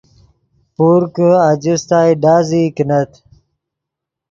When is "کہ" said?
1.15-1.27